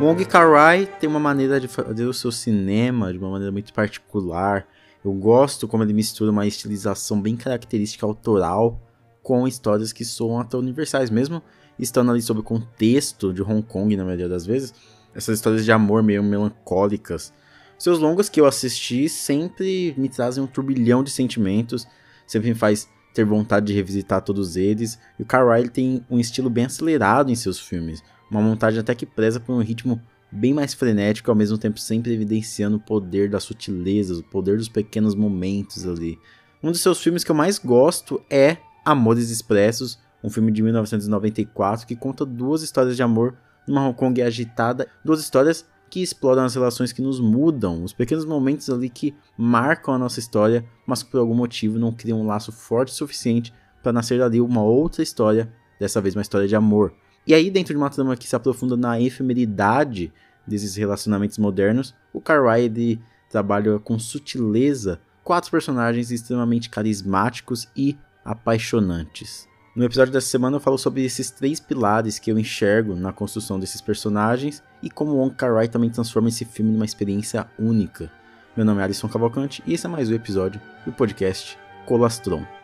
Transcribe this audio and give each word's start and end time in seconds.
Wong 0.00 0.24
Kar-wai 0.24 0.86
tem 0.98 1.10
uma 1.10 1.20
maneira 1.20 1.60
de 1.60 1.68
fazer 1.68 2.06
o 2.06 2.14
seu 2.14 2.32
cinema 2.32 3.12
de 3.12 3.18
uma 3.18 3.28
maneira 3.28 3.52
muito 3.52 3.70
particular. 3.70 4.66
Eu 5.04 5.12
gosto 5.12 5.68
como 5.68 5.82
ele 5.82 5.92
mistura 5.92 6.30
uma 6.30 6.46
estilização 6.46 7.20
bem 7.20 7.36
característica 7.36 8.06
autoral 8.06 8.80
com 9.22 9.46
histórias 9.46 9.92
que 9.92 10.02
soam 10.02 10.40
até 10.40 10.56
universais, 10.56 11.10
mesmo 11.10 11.42
estando 11.78 12.10
ali 12.10 12.22
sob 12.22 12.40
o 12.40 12.42
contexto 12.42 13.30
de 13.30 13.42
Hong 13.42 13.62
Kong 13.62 13.94
na 13.94 14.02
maioria 14.02 14.26
das 14.26 14.46
vezes. 14.46 14.72
Essas 15.14 15.36
histórias 15.36 15.66
de 15.66 15.70
amor 15.70 16.02
meio 16.02 16.22
melancólicas. 16.22 17.30
Seus 17.78 17.98
longas 17.98 18.30
que 18.30 18.40
eu 18.40 18.46
assisti 18.46 19.06
sempre 19.06 19.94
me 19.98 20.08
trazem 20.08 20.42
um 20.42 20.46
turbilhão 20.46 21.04
de 21.04 21.10
sentimentos, 21.10 21.86
sempre 22.26 22.48
me 22.48 22.54
faz 22.54 22.88
ter 23.12 23.26
vontade 23.26 23.66
de 23.66 23.74
revisitar 23.74 24.22
todos 24.22 24.56
eles. 24.56 24.98
E 25.18 25.22
o 25.22 25.26
Carlyle 25.26 25.68
tem 25.68 26.02
um 26.08 26.18
estilo 26.18 26.48
bem 26.48 26.64
acelerado 26.64 27.30
em 27.30 27.34
seus 27.34 27.58
filmes, 27.60 28.02
uma 28.30 28.40
montagem 28.40 28.80
até 28.80 28.94
que 28.94 29.04
preza 29.04 29.40
por 29.40 29.52
um 29.52 29.62
ritmo 29.62 30.00
bem 30.30 30.54
mais 30.54 30.72
frenético, 30.72 31.30
ao 31.30 31.36
mesmo 31.36 31.58
tempo 31.58 31.80
sempre 31.80 32.12
evidenciando 32.12 32.76
o 32.76 32.80
poder 32.80 33.28
das 33.28 33.42
sutilezas, 33.42 34.18
o 34.18 34.24
poder 34.24 34.56
dos 34.56 34.68
pequenos 34.68 35.14
momentos 35.14 35.86
ali. 35.86 36.18
Um 36.62 36.70
dos 36.70 36.80
seus 36.80 37.02
filmes 37.02 37.24
que 37.24 37.30
eu 37.30 37.34
mais 37.34 37.58
gosto 37.58 38.22
é 38.30 38.58
Amores 38.84 39.30
Expressos, 39.30 39.98
um 40.22 40.30
filme 40.30 40.52
de 40.52 40.62
1994 40.62 41.86
que 41.86 41.96
conta 41.96 42.24
duas 42.24 42.62
histórias 42.62 42.96
de 42.96 43.02
amor 43.02 43.36
numa 43.66 43.86
Hong 43.86 43.96
Kong 43.96 44.22
agitada, 44.22 44.86
duas 45.04 45.20
histórias 45.20 45.66
que 45.88 46.00
exploram 46.00 46.44
as 46.44 46.54
relações 46.54 46.92
que 46.92 47.02
nos 47.02 47.18
mudam, 47.18 47.82
os 47.82 47.92
pequenos 47.92 48.24
momentos 48.24 48.70
ali 48.70 48.88
que 48.88 49.14
marcam 49.36 49.92
a 49.92 49.98
nossa 49.98 50.20
história, 50.20 50.64
mas 50.86 51.02
que 51.02 51.10
por 51.10 51.18
algum 51.18 51.34
motivo 51.34 51.78
não 51.78 51.92
criam 51.92 52.20
um 52.20 52.26
laço 52.26 52.52
forte 52.52 52.92
o 52.92 52.94
suficiente 52.94 53.52
para 53.82 53.92
nascer 53.92 54.18
dali 54.18 54.40
uma 54.40 54.62
outra 54.62 55.02
história, 55.02 55.52
dessa 55.80 56.00
vez 56.00 56.14
uma 56.14 56.22
história 56.22 56.46
de 56.46 56.54
amor. 56.54 56.94
E 57.26 57.34
aí, 57.34 57.50
dentro 57.50 57.74
de 57.74 57.78
uma 57.78 57.90
trama 57.90 58.16
que 58.16 58.26
se 58.26 58.34
aprofunda 58.34 58.76
na 58.76 59.00
efemeridade 59.00 60.12
desses 60.46 60.74
relacionamentos 60.76 61.38
modernos, 61.38 61.94
o 62.12 62.20
Cartwright 62.20 63.00
trabalha 63.28 63.78
com 63.78 63.98
sutileza 63.98 65.00
quatro 65.22 65.50
personagens 65.50 66.10
extremamente 66.10 66.68
carismáticos 66.68 67.68
e 67.76 67.96
apaixonantes. 68.24 69.48
No 69.76 69.84
episódio 69.84 70.12
dessa 70.12 70.26
semana 70.26 70.56
eu 70.56 70.60
falo 70.60 70.76
sobre 70.76 71.04
esses 71.04 71.30
três 71.30 71.60
pilares 71.60 72.18
que 72.18 72.30
eu 72.32 72.38
enxergo 72.38 72.96
na 72.96 73.12
construção 73.12 73.60
desses 73.60 73.80
personagens 73.80 74.62
e 74.82 74.90
como 74.90 75.14
Wong 75.14 75.34
Kar-wai 75.34 75.68
também 75.68 75.88
transforma 75.88 76.28
esse 76.28 76.44
filme 76.44 76.72
numa 76.72 76.84
experiência 76.84 77.46
única. 77.56 78.10
Meu 78.56 78.66
nome 78.66 78.80
é 78.80 78.84
Alisson 78.84 79.08
Cavalcante 79.08 79.62
e 79.64 79.74
esse 79.74 79.86
é 79.86 79.88
mais 79.88 80.10
um 80.10 80.14
episódio 80.14 80.60
do 80.84 80.92
podcast 80.92 81.56
Colastron. 81.86 82.59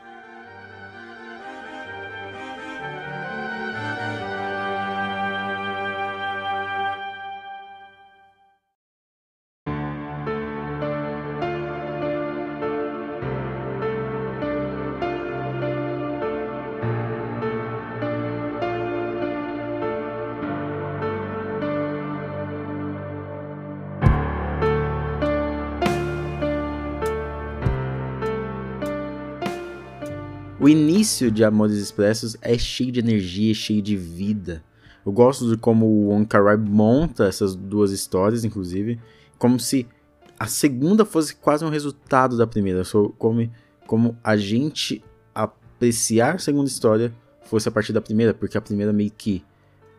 O 30.59 30.71
início 30.71 31.31
de 31.31 31.45
Amores 31.45 31.77
Expressos 31.77 32.35
é 32.41 32.57
cheio 32.57 32.91
de 32.91 32.99
energia, 32.99 33.53
cheio 33.53 33.83
de 33.83 33.95
vida. 33.95 34.65
Eu 35.05 35.13
gosto 35.13 35.51
de 35.51 35.59
como 35.59 35.85
o 35.85 36.09
Wong 36.09 36.25
Kar-wai 36.25 36.57
monta 36.57 37.27
essas 37.27 37.55
duas 37.55 37.91
histórias, 37.91 38.43
inclusive, 38.43 38.99
como 39.39 39.61
se 39.61 39.87
a 40.39 40.47
segunda 40.47 41.05
fosse 41.05 41.37
quase 41.37 41.63
um 41.63 41.69
resultado 41.69 42.39
da 42.39 42.47
primeira, 42.47 42.83
como, 43.19 43.51
como 43.87 44.17
a 44.25 44.35
gente 44.35 45.05
apreciar 45.35 46.37
a 46.37 46.39
segunda 46.39 46.69
história 46.69 47.15
fosse 47.43 47.69
a 47.69 47.73
partir 47.73 47.93
da 47.93 48.01
primeira, 48.01 48.33
porque 48.33 48.57
a 48.57 48.61
primeira 48.61 48.95
meio 48.95 49.11
que 49.11 49.45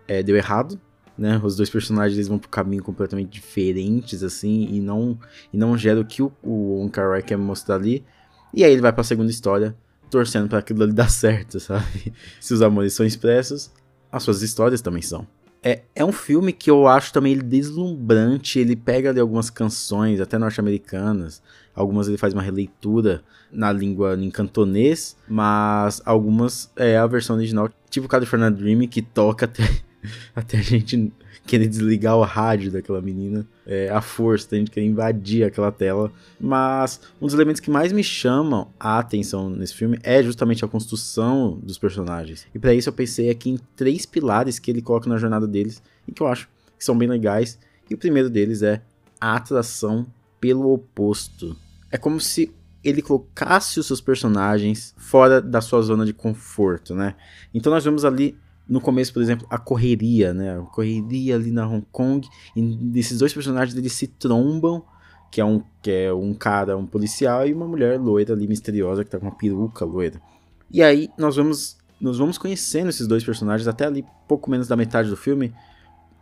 é, 0.08 0.24
deu 0.24 0.36
errado, 0.36 0.82
né? 1.16 1.40
Os 1.44 1.56
dois 1.56 1.70
personagens 1.70 2.18
eles 2.18 2.28
vão 2.28 2.40
por 2.40 2.50
caminho 2.50 2.84
completamente 2.84 3.30
diferentes, 3.30 4.24
assim, 4.24 4.68
e 4.72 4.82
não, 4.82 5.20
e 5.54 5.58
não 5.58 5.78
gera 5.78 6.02
o 6.02 6.06
que 6.06 6.24
o, 6.24 6.32
o 6.42 6.80
Wong 6.80 6.92
Kar-wai 6.92 7.22
quer 7.22 7.38
mostrar 7.38 7.76
ali. 7.76 8.04
E 8.52 8.64
aí 8.64 8.72
ele 8.72 8.82
vai 8.82 8.92
para 8.92 9.02
a 9.02 9.06
segunda 9.06 9.30
história, 9.30 9.76
torcendo 10.10 10.48
para 10.48 10.60
aquilo 10.60 10.84
ali 10.84 10.94
dar 10.94 11.10
certo, 11.10 11.60
sabe? 11.60 12.14
Se 12.40 12.54
os 12.54 12.62
amores 12.62 12.94
são 12.94 13.06
expressos, 13.06 13.72
as 14.12 14.24
suas 14.24 14.42
histórias 14.42 14.82
também 14.82 15.02
são. 15.02 15.28
É, 15.64 15.82
é 15.96 16.06
um 16.06 16.12
filme 16.12 16.54
que 16.54 16.70
eu 16.70 16.88
acho 16.88 17.12
também 17.12 17.34
ele 17.34 17.42
deslumbrante, 17.42 18.60
ele 18.60 18.76
pega 18.76 19.10
ali 19.10 19.20
algumas 19.20 19.50
canções, 19.50 20.22
até 20.22 20.38
norte-americanas, 20.38 21.42
algumas 21.76 22.08
ele 22.08 22.18
faz 22.18 22.34
uma 22.34 22.42
releitura 22.42 23.24
na 23.52 23.72
língua 23.72 24.16
em 24.16 24.30
cantonês, 24.30 25.18
mas 25.28 26.02
algumas 26.06 26.72
é 26.76 26.98
a 26.98 27.08
versão 27.08 27.36
original, 27.36 27.70
tipo 27.90 28.08
California 28.08 28.52
Dream, 28.52 28.88
que 28.88 29.02
toca 29.02 29.46
até, 29.46 29.64
até 30.36 30.58
a 30.60 30.62
gente 30.62 31.12
querer 31.46 31.68
desligar 31.68 32.18
o 32.18 32.24
rádio 32.24 32.72
daquela 32.72 33.02
menina, 33.02 33.46
é, 33.66 33.90
a 33.90 34.02
força, 34.02 34.56
a 34.56 34.58
gente 34.58 34.80
invadir 34.80 35.44
aquela 35.44 35.72
tela. 35.72 36.12
Mas 36.40 37.00
um 37.22 37.26
dos 37.26 37.34
elementos 37.34 37.60
que 37.60 37.70
mais 37.70 37.92
me 37.92 38.04
chamam 38.04 38.70
a 38.80 39.00
atenção 39.00 39.50
nesse 39.50 39.74
filme 39.74 40.00
é 40.04 40.22
justamente 40.24 40.64
a 40.64 40.68
construção 40.68 41.60
dos 41.62 41.78
personagens. 41.78 42.48
E 42.54 42.60
para 42.60 42.74
isso 42.74 42.90
eu 42.90 42.94
pensei 42.94 43.30
aqui 43.30 43.52
em 43.52 43.60
três 43.76 44.06
pilares 44.06 44.60
que 44.60 44.72
ele 44.72 44.82
coloca 44.82 45.10
na 45.10 45.18
jornada 45.18 45.48
deles 45.48 45.82
e 46.08 46.12
que 46.12 46.22
eu 46.22 46.28
acho 46.28 46.48
que 46.78 46.84
são 46.84 46.98
bem 46.98 47.08
legais. 47.08 47.60
E 47.90 47.94
o 47.94 47.98
primeiro 47.98 48.30
deles 48.30 48.62
é 48.62 48.82
a 49.20 49.36
atração 49.36 50.06
pelo 50.40 50.72
oposto. 50.72 51.56
É 51.92 51.98
como 51.98 52.20
se 52.20 52.54
ele 52.84 53.02
colocasse 53.02 53.80
os 53.80 53.88
seus 53.88 54.00
personagens 54.00 54.94
fora 54.98 55.42
da 55.42 55.62
sua 55.62 55.82
zona 55.82 56.06
de 56.06 56.14
conforto, 56.14 56.96
né? 56.96 57.16
Então 57.54 57.72
nós 57.72 57.84
vemos 57.84 58.06
ali 58.06 58.38
no 58.68 58.82
começo, 58.82 59.14
por 59.14 59.22
exemplo, 59.22 59.48
a 59.50 59.58
correria, 59.58 60.34
né? 60.34 60.60
A 60.60 60.62
correria 60.64 61.36
ali 61.36 61.52
na 61.52 61.68
Hong 61.68 61.86
Kong. 61.92 62.28
E 62.56 63.00
esses 63.00 63.20
dois 63.20 63.34
personagens 63.34 63.78
eles 63.78 63.94
se 63.94 64.08
trombam, 64.08 64.84
que 65.32 65.40
é 65.40 65.46
um 65.46 65.64
que 65.82 65.92
é 65.92 66.14
um 66.14 66.34
cara, 66.34 66.78
um 66.78 66.86
policial 66.86 67.48
e 67.48 67.54
uma 67.54 67.68
mulher 67.68 68.00
loira 68.00 68.34
ali 68.34 68.48
misteriosa 68.48 69.04
que 69.04 69.10
tá 69.10 69.18
com 69.18 69.26
uma 69.26 69.36
peruca 69.36 69.86
loira. 69.86 70.22
E 70.70 70.84
aí 70.84 71.10
nós 71.18 71.36
vamos 71.36 71.78
nós 72.00 72.18
vamos 72.18 72.38
conhecendo 72.38 72.90
esses 72.90 73.08
dois 73.08 73.24
personagens 73.24 73.68
até 73.68 73.86
ali 73.86 74.06
pouco 74.28 74.52
menos 74.52 74.68
da 74.68 74.76
metade 74.76 75.10
do 75.10 75.18
filme. 75.18 75.54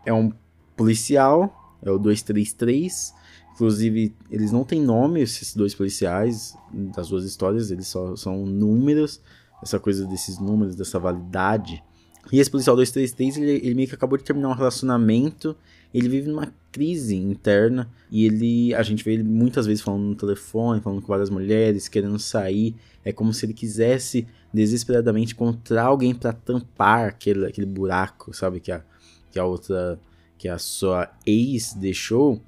É 0.05 0.13
um 0.13 0.31
policial, 0.75 1.77
é 1.81 1.89
o 1.89 1.97
233. 1.97 3.13
Inclusive, 3.53 4.13
eles 4.29 4.51
não 4.51 4.65
têm 4.65 4.81
nome, 4.81 5.21
esses 5.21 5.55
dois 5.55 5.73
policiais 5.73 6.57
das 6.93 7.07
duas 7.07 7.23
histórias, 7.23 7.71
eles 7.71 7.87
só 7.87 8.15
são 8.15 8.45
números. 8.45 9.21
Essa 9.63 9.79
coisa 9.79 10.05
desses 10.05 10.37
números, 10.39 10.75
dessa 10.75 10.99
validade 10.99 11.81
e 12.31 12.39
esse 12.39 12.49
policial 12.49 12.75
233, 12.75 13.37
ele, 13.37 13.65
ele 13.65 13.75
meio 13.75 13.87
que 13.87 13.95
acabou 13.95 14.17
de 14.17 14.23
terminar 14.23 14.49
um 14.49 14.53
relacionamento, 14.53 15.55
ele 15.93 16.09
vive 16.09 16.29
numa 16.29 16.51
crise 16.71 17.15
interna 17.15 17.89
e 18.11 18.25
ele 18.25 18.73
a 18.73 18.83
gente 18.83 19.03
vê 19.03 19.13
ele 19.13 19.23
muitas 19.23 19.65
vezes 19.65 19.81
falando 19.81 20.03
no 20.03 20.15
telefone, 20.15 20.81
falando 20.81 21.01
com 21.01 21.07
várias 21.07 21.29
mulheres, 21.29 21.87
querendo 21.87 22.19
sair, 22.19 22.75
é 23.03 23.13
como 23.13 23.33
se 23.33 23.45
ele 23.45 23.53
quisesse 23.53 24.27
desesperadamente 24.53 25.33
encontrar 25.33 25.85
alguém 25.85 26.13
para 26.13 26.33
tampar 26.33 27.09
aquele, 27.09 27.45
aquele 27.45 27.67
buraco, 27.67 28.33
sabe, 28.33 28.59
que 28.59 28.71
a, 28.71 28.83
que 29.31 29.39
a 29.39 29.45
outra 29.45 29.99
que 30.37 30.49
a 30.49 30.57
sua 30.57 31.09
ex 31.25 31.73
deixou. 31.73 32.41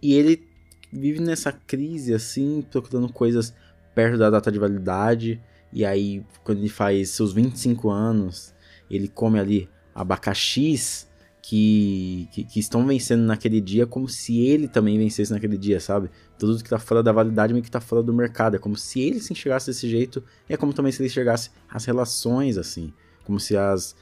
E 0.00 0.14
ele 0.14 0.46
vive 0.92 1.20
nessa 1.20 1.50
crise 1.50 2.14
assim, 2.14 2.64
procurando 2.70 3.12
coisas 3.12 3.52
perto 3.94 4.18
da 4.18 4.30
data 4.30 4.52
de 4.52 4.58
validade. 4.58 5.40
E 5.72 5.84
aí, 5.84 6.24
quando 6.44 6.58
ele 6.58 6.68
faz 6.68 7.10
seus 7.10 7.32
25 7.32 7.90
anos, 7.90 8.53
ele 8.90 9.08
come 9.08 9.38
ali 9.38 9.68
abacaxis 9.94 11.08
que, 11.46 12.26
que, 12.32 12.44
que, 12.44 12.58
estão 12.58 12.86
vencendo 12.86 13.20
naquele 13.20 13.60
dia 13.60 13.86
como 13.86 14.08
se 14.08 14.40
ele 14.40 14.66
também 14.66 14.96
vencesse 14.96 15.30
naquele 15.30 15.58
dia, 15.58 15.78
sabe? 15.78 16.10
Tudo 16.38 16.62
que 16.62 16.70
tá 16.70 16.78
fora 16.78 17.02
da 17.02 17.12
validade 17.12 17.52
meio 17.52 17.62
que 17.62 17.70
tá 17.70 17.82
fora 17.82 18.02
do 18.02 18.14
mercado. 18.14 18.56
É 18.56 18.58
como 18.58 18.76
se 18.76 19.00
ele 19.00 19.20
se 19.20 19.32
enxergasse 19.32 19.66
desse 19.66 19.86
jeito, 19.88 20.24
é 20.48 20.56
como 20.56 20.72
também 20.72 20.90
se 20.90 21.02
ele 21.02 21.08
enxergasse 21.08 21.50
as 21.68 21.84
relações 21.84 22.56
assim. 22.56 22.94
Como 23.24 23.38
se 23.38 23.56
as, 23.58 23.94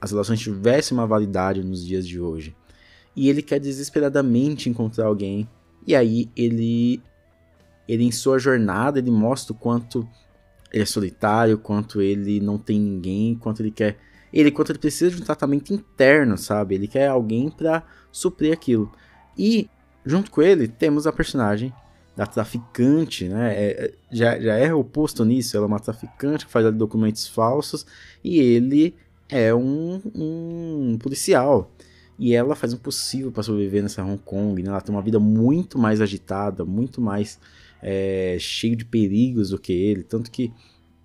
as 0.00 0.10
relações 0.10 0.40
tivessem 0.40 0.96
uma 0.96 1.06
validade 1.06 1.62
nos 1.62 1.84
dias 1.84 2.08
de 2.08 2.18
hoje. 2.18 2.56
E 3.14 3.28
ele 3.28 3.42
quer 3.42 3.60
desesperadamente 3.60 4.70
encontrar 4.70 5.06
alguém. 5.06 5.46
E 5.86 5.94
aí 5.94 6.30
ele, 6.34 7.02
ele 7.86 8.04
em 8.04 8.12
sua 8.12 8.38
jornada, 8.38 8.98
ele 8.98 9.10
mostra 9.10 9.52
o 9.52 9.56
quanto 9.58 10.08
ele 10.72 10.82
é 10.82 10.86
solitário, 10.86 11.58
quanto 11.58 12.00
ele 12.00 12.40
não 12.40 12.58
tem 12.58 12.78
ninguém, 12.78 13.34
quanto 13.36 13.62
ele 13.62 13.70
quer. 13.70 13.98
Ele, 14.32 14.50
quanto 14.50 14.72
ele 14.72 14.78
precisa 14.78 15.14
de 15.14 15.22
um 15.22 15.24
tratamento 15.24 15.72
interno, 15.72 16.36
sabe? 16.36 16.74
Ele 16.74 16.88
quer 16.88 17.08
alguém 17.08 17.50
para 17.50 17.82
suprir 18.10 18.52
aquilo. 18.52 18.90
E, 19.38 19.70
junto 20.04 20.30
com 20.30 20.42
ele, 20.42 20.68
temos 20.68 21.06
a 21.06 21.12
personagem 21.12 21.72
da 22.16 22.26
traficante, 22.26 23.28
né? 23.28 23.54
É, 23.54 23.84
é, 23.84 23.92
já, 24.10 24.38
já 24.40 24.54
é 24.56 24.72
oposto 24.74 25.24
nisso. 25.24 25.56
Ela 25.56 25.66
é 25.66 25.68
uma 25.68 25.80
traficante 25.80 26.46
que 26.46 26.52
faz 26.52 26.74
documentos 26.74 27.28
falsos 27.28 27.86
e 28.24 28.38
ele 28.38 28.94
é 29.28 29.54
um, 29.54 30.00
um 30.14 30.98
policial. 30.98 31.70
E 32.18 32.34
ela 32.34 32.54
faz 32.54 32.72
o 32.72 32.78
possível 32.78 33.30
para 33.30 33.42
sobreviver 33.42 33.82
nessa 33.82 34.02
Hong 34.02 34.20
Kong, 34.24 34.62
né? 34.62 34.70
Ela 34.70 34.80
tem 34.80 34.94
uma 34.94 35.02
vida 35.02 35.20
muito 35.20 35.78
mais 35.78 36.00
agitada, 36.00 36.64
muito 36.64 37.00
mais 37.00 37.38
é, 37.88 38.36
cheio 38.40 38.74
de 38.74 38.84
perigos 38.84 39.50
do 39.50 39.60
que 39.60 39.72
ele. 39.72 40.02
Tanto 40.02 40.28
que 40.28 40.52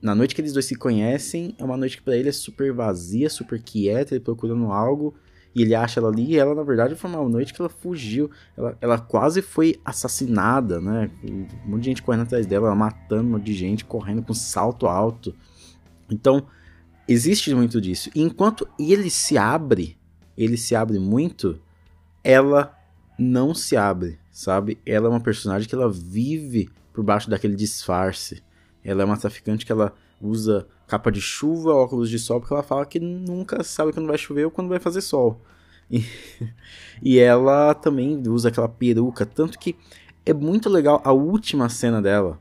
na 0.02 0.16
noite 0.16 0.34
que 0.34 0.42
eles 0.42 0.52
dois 0.52 0.66
se 0.66 0.76
conhecem, 0.76 1.54
é 1.60 1.64
uma 1.64 1.78
noite 1.78 1.98
que 1.98 2.04
para 2.04 2.18
ele 2.18 2.30
é 2.30 2.32
super 2.32 2.74
vazia, 2.74 3.30
super 3.30 3.62
quieta, 3.62 4.16
ele 4.16 4.24
procurando 4.24 4.72
algo. 4.72 5.14
E 5.54 5.62
ele 5.62 5.76
acha 5.76 6.00
ela 6.00 6.10
ali, 6.10 6.32
e 6.32 6.38
ela, 6.38 6.56
na 6.56 6.64
verdade, 6.64 6.96
foi 6.96 7.10
uma 7.10 7.28
noite 7.30 7.54
que 7.54 7.62
ela 7.62 7.70
fugiu. 7.70 8.32
Ela, 8.58 8.76
ela 8.82 8.98
quase 8.98 9.44
foi 9.44 9.80
assassinada, 9.86 10.82
né? 10.82 11.12
Um 11.24 11.46
monte 11.66 11.82
de 11.82 11.90
gente 11.90 12.02
correndo 12.02 12.24
atrás 12.24 12.48
dela, 12.48 12.68
ela 12.68 12.76
matando 12.76 13.28
um 13.28 13.32
monte 13.34 13.44
de 13.44 13.54
gente, 13.54 13.86
correndo 13.86 14.24
com 14.24 14.34
salto 14.34 14.88
alto. 14.88 15.36
Então, 16.10 16.48
existe 17.08 17.54
muito 17.54 17.80
disso. 17.80 18.10
E 18.16 18.22
enquanto 18.22 18.68
ele 18.80 19.10
se 19.10 19.38
abre, 19.38 19.98
ele 20.38 20.58
se 20.58 20.74
abre 20.74 20.98
muito, 20.98 21.60
ela 22.24 22.74
não 23.20 23.54
se 23.54 23.76
abre, 23.76 24.18
sabe? 24.32 24.78
Ela 24.86 25.08
é 25.08 25.10
uma 25.10 25.20
personagem 25.20 25.68
que 25.68 25.76
ela 25.76 25.92
vive 25.92 26.70
por 26.94 27.04
baixo 27.04 27.30
daquele 27.30 27.56
disfarce. 27.56 28.42
Ela 28.84 29.04
é 29.04 29.06
uma 29.06 29.18
traficante 29.18 29.66
que 29.66 29.72
ela 29.72 29.94
usa 30.22 30.68
capa 30.88 31.12
de 31.12 31.22
chuva, 31.22 31.74
óculos 31.74 32.10
de 32.10 32.20
sol, 32.20 32.40
porque 32.40 32.54
ela 32.54 32.64
fala 32.64 32.86
que 32.86 33.00
nunca 33.00 33.64
sabe 33.64 33.94
quando 33.94 34.08
vai 34.08 34.18
chover 34.18 34.46
ou 34.46 34.52
quando 34.52 34.70
vai 34.70 34.80
fazer 34.80 35.02
sol. 35.02 35.42
E, 35.90 36.06
e 37.02 37.20
ela 37.20 37.74
também 37.74 38.22
usa 38.28 38.50
aquela 38.50 38.70
peruca, 38.70 39.26
tanto 39.26 39.60
que 39.60 39.76
é 40.26 40.34
muito 40.34 40.70
legal 40.70 41.02
a 41.04 41.12
última 41.12 41.70
cena 41.70 42.02
dela, 42.02 42.40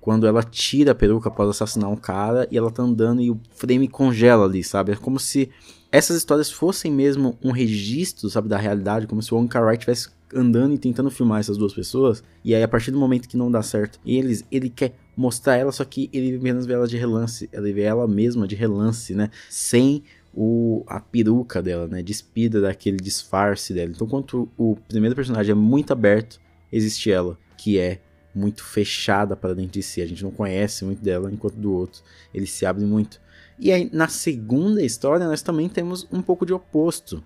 quando 0.00 0.26
ela 0.26 0.42
tira 0.42 0.92
a 0.92 0.94
peruca 0.94 1.28
após 1.28 1.48
assassinar 1.48 1.88
um 1.90 1.96
cara 1.96 2.46
e 2.50 2.58
ela 2.58 2.70
tá 2.70 2.82
andando 2.82 3.22
e 3.22 3.30
o 3.30 3.40
frame 3.54 3.88
congela 3.88 4.44
ali, 4.44 4.62
sabe? 4.62 4.92
É 4.92 4.96
como 4.96 5.18
se 5.18 5.50
essas 5.90 6.16
histórias 6.16 6.50
fossem 6.50 6.90
mesmo 6.90 7.38
um 7.42 7.52
registro, 7.52 8.28
sabe, 8.28 8.48
da 8.48 8.56
realidade, 8.56 9.06
como 9.06 9.22
se 9.22 9.32
o 9.32 9.36
Wong 9.36 9.48
estivesse 9.72 10.08
andando 10.34 10.74
e 10.74 10.78
tentando 10.78 11.10
filmar 11.10 11.40
essas 11.40 11.56
duas 11.56 11.72
pessoas, 11.72 12.22
e 12.44 12.54
aí 12.54 12.62
a 12.62 12.68
partir 12.68 12.90
do 12.90 12.98
momento 12.98 13.28
que 13.28 13.36
não 13.36 13.50
dá 13.50 13.62
certo, 13.62 13.98
eles, 14.04 14.44
ele 14.50 14.68
quer 14.68 14.94
mostrar 15.16 15.56
ela, 15.56 15.72
só 15.72 15.84
que 15.84 16.08
ele 16.12 16.38
menos 16.38 16.66
vê 16.66 16.74
ela 16.74 16.86
de 16.86 16.96
relance, 16.96 17.48
ele 17.52 17.72
vê 17.72 17.82
ela 17.82 18.06
mesma 18.08 18.46
de 18.46 18.54
relance, 18.54 19.14
né, 19.14 19.30
sem 19.48 20.02
o, 20.34 20.82
a 20.86 21.00
peruca 21.00 21.62
dela, 21.62 21.86
né, 21.86 22.02
despida 22.02 22.60
daquele 22.60 22.96
disfarce 22.96 23.74
dela. 23.74 23.90
Então, 23.94 24.06
enquanto 24.06 24.48
o 24.56 24.76
primeiro 24.88 25.14
personagem 25.14 25.52
é 25.52 25.54
muito 25.54 25.92
aberto, 25.92 26.40
existe 26.72 27.10
ela, 27.10 27.38
que 27.56 27.78
é 27.78 28.00
muito 28.34 28.64
fechada 28.64 29.36
para 29.36 29.54
dentro 29.54 29.72
de 29.72 29.82
si, 29.82 30.00
a 30.00 30.06
gente 30.06 30.22
não 30.22 30.30
conhece 30.30 30.84
muito 30.84 31.02
dela, 31.02 31.30
enquanto 31.30 31.54
do 31.54 31.72
outro 31.72 32.02
ele 32.32 32.46
se 32.46 32.64
abre 32.64 32.84
muito. 32.84 33.20
E 33.58 33.70
aí, 33.70 33.88
na 33.92 34.08
segunda 34.08 34.82
história, 34.82 35.26
nós 35.26 35.42
também 35.42 35.68
temos 35.68 36.08
um 36.10 36.22
pouco 36.22 36.46
de 36.46 36.52
oposto. 36.52 37.22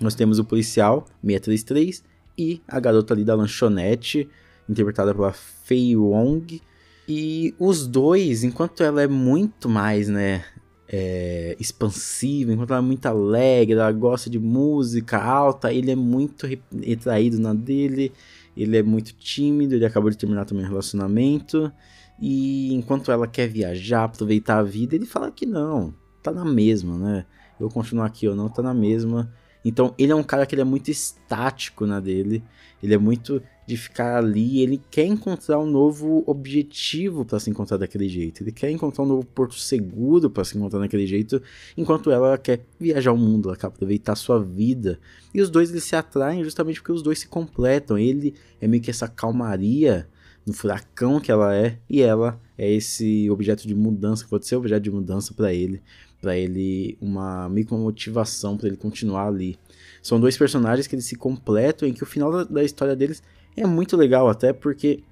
Nós 0.00 0.14
temos 0.14 0.38
o 0.38 0.44
policial 0.44 1.06
633 1.24 2.04
e 2.36 2.62
a 2.66 2.80
garota 2.80 3.14
ali 3.14 3.24
da 3.24 3.34
lanchonete, 3.34 4.28
interpretada 4.68 5.14
pela 5.14 5.32
Fei 5.32 5.96
Wong. 5.96 6.60
E 7.08 7.54
os 7.58 7.86
dois, 7.86 8.44
enquanto 8.44 8.82
ela 8.82 9.02
é 9.02 9.08
muito 9.08 9.68
mais, 9.68 10.08
né, 10.08 10.44
é, 10.88 11.56
expansiva, 11.58 12.52
enquanto 12.52 12.70
ela 12.70 12.80
é 12.80 12.86
muito 12.86 13.06
alegre, 13.06 13.74
ela 13.74 13.90
gosta 13.92 14.28
de 14.28 14.38
música 14.38 15.22
alta, 15.22 15.72
ele 15.72 15.90
é 15.90 15.96
muito 15.96 16.46
retraído 16.46 17.38
na 17.38 17.54
dele, 17.54 18.12
ele 18.56 18.76
é 18.76 18.82
muito 18.82 19.14
tímido, 19.14 19.74
ele 19.74 19.86
acabou 19.86 20.10
de 20.10 20.18
terminar 20.18 20.44
também 20.44 20.64
o 20.64 20.68
relacionamento. 20.68 21.72
E 22.20 22.72
enquanto 22.74 23.10
ela 23.10 23.26
quer 23.26 23.48
viajar, 23.48 24.04
aproveitar 24.04 24.58
a 24.58 24.62
vida, 24.62 24.94
ele 24.94 25.06
fala 25.06 25.30
que 25.30 25.46
não, 25.46 25.94
tá 26.22 26.30
na 26.30 26.44
mesma, 26.44 26.96
né? 26.96 27.26
Eu 27.58 27.68
continuar 27.68 28.06
aqui 28.06 28.28
ou 28.28 28.36
não, 28.36 28.48
tá 28.48 28.62
na 28.62 28.74
mesma. 28.74 29.32
Então 29.64 29.94
ele 29.98 30.12
é 30.12 30.14
um 30.14 30.22
cara 30.22 30.46
que 30.46 30.54
ele 30.54 30.62
é 30.62 30.64
muito 30.64 30.90
estático 30.90 31.86
na 31.86 32.00
dele, 32.00 32.42
ele 32.82 32.94
é 32.94 32.98
muito 32.98 33.42
de 33.66 33.76
ficar 33.76 34.18
ali, 34.18 34.60
ele 34.60 34.80
quer 34.90 35.06
encontrar 35.06 35.58
um 35.58 35.66
novo 35.66 36.24
objetivo 36.26 37.24
para 37.24 37.38
se 37.38 37.48
encontrar 37.48 37.76
daquele 37.76 38.08
jeito, 38.08 38.42
ele 38.42 38.50
quer 38.50 38.70
encontrar 38.70 39.04
um 39.04 39.06
novo 39.06 39.24
porto 39.24 39.54
seguro 39.54 40.28
para 40.28 40.44
se 40.44 40.58
encontrar 40.58 40.80
daquele 40.80 41.06
jeito, 41.06 41.40
enquanto 41.76 42.10
ela 42.10 42.36
quer 42.36 42.64
viajar 42.78 43.12
o 43.12 43.16
mundo, 43.16 43.48
ela 43.48 43.56
quer 43.56 43.68
aproveitar 43.68 44.12
a 44.12 44.16
sua 44.16 44.42
vida. 44.42 44.98
E 45.32 45.40
os 45.40 45.48
dois 45.48 45.70
eles 45.70 45.84
se 45.84 45.94
atraem 45.94 46.42
justamente 46.42 46.80
porque 46.80 46.92
os 46.92 47.02
dois 47.02 47.20
se 47.20 47.28
completam. 47.28 47.96
Ele 47.96 48.34
é 48.60 48.66
meio 48.66 48.82
que 48.82 48.90
essa 48.90 49.06
calmaria 49.06 50.08
no 50.46 50.52
furacão 50.52 51.20
que 51.20 51.30
ela 51.30 51.54
é, 51.54 51.78
e 51.88 52.02
ela 52.02 52.40
é 52.58 52.70
esse 52.70 53.30
objeto 53.30 53.66
de 53.66 53.74
mudança, 53.74 54.24
que 54.24 54.30
pode 54.30 54.46
ser 54.46 54.56
objeto 54.56 54.82
de 54.82 54.90
mudança 54.90 55.32
para 55.34 55.52
ele 55.52 55.82
para 56.22 56.36
ele 56.38 56.96
uma 57.00 57.48
meio 57.48 57.66
que 57.66 57.74
uma 57.74 57.82
motivação 57.82 58.56
para 58.56 58.68
ele 58.68 58.76
continuar 58.76 59.26
ali. 59.26 59.58
São 60.00 60.20
dois 60.20 60.36
personagens 60.36 60.86
que 60.86 60.94
eles 60.94 61.04
se 61.04 61.16
completam 61.16 61.86
e 61.86 61.92
que 61.92 62.04
o 62.04 62.06
final 62.06 62.30
da, 62.30 62.44
da 62.44 62.62
história 62.62 62.94
deles 62.94 63.20
é 63.56 63.66
muito 63.66 63.96
legal 63.96 64.28
até 64.28 64.52
porque 64.52 65.02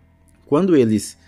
quando 0.46 0.76
eles 0.76 1.18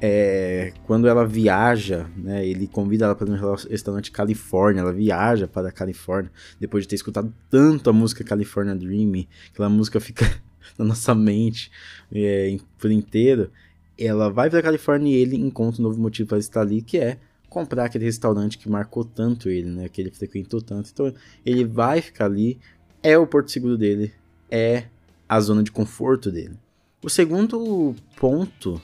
é, 0.00 0.72
quando 0.84 1.08
ela 1.08 1.26
viaja, 1.26 2.06
né, 2.16 2.46
ele 2.46 2.68
convida 2.68 3.06
ela 3.06 3.14
para 3.14 3.28
um 3.28 3.54
restaurante 3.68 4.12
Califórnia, 4.12 4.82
ela 4.82 4.92
viaja 4.92 5.48
para 5.48 5.70
a 5.70 5.72
Califórnia, 5.72 6.30
depois 6.60 6.84
de 6.84 6.88
ter 6.88 6.96
escutado 6.96 7.32
tanto 7.50 7.88
a 7.90 7.92
música 7.92 8.22
California 8.22 8.74
Dream, 8.74 9.26
aquela 9.50 9.68
música 9.68 9.98
fica 9.98 10.24
na 10.78 10.84
nossa 10.84 11.14
mente 11.14 11.70
é, 12.12 12.56
por 12.78 12.90
inteiro, 12.90 13.50
ela 13.98 14.30
vai 14.30 14.50
para 14.50 14.58
a 14.58 14.62
Califórnia 14.62 15.10
e 15.10 15.20
ele 15.20 15.36
encontra 15.36 15.80
um 15.80 15.84
novo 15.84 16.00
motivo 16.00 16.28
para 16.28 16.38
estar 16.38 16.60
ali, 16.60 16.82
que 16.82 16.98
é 16.98 17.18
comprar 17.48 17.86
aquele 17.86 18.04
restaurante 18.04 18.58
que 18.58 18.68
marcou 18.68 19.04
tanto 19.04 19.48
ele, 19.48 19.70
né? 19.70 19.88
Que 19.88 20.00
ele 20.00 20.10
frequentou 20.10 20.60
tanto. 20.60 20.90
Então 20.92 21.12
ele 21.44 21.64
vai 21.64 22.02
ficar 22.02 22.26
ali, 22.26 22.58
é 23.02 23.16
o 23.16 23.26
porto 23.26 23.50
seguro 23.50 23.78
dele, 23.78 24.12
é 24.50 24.84
a 25.28 25.40
zona 25.40 25.62
de 25.62 25.72
conforto 25.72 26.30
dele. 26.30 26.56
O 27.02 27.08
segundo 27.08 27.94
ponto 28.16 28.80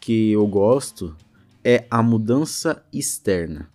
que 0.00 0.32
eu 0.32 0.46
gosto 0.46 1.14
é 1.62 1.84
a 1.90 2.02
mudança 2.02 2.82
externa. 2.92 3.68